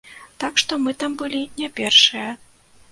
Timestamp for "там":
1.03-1.19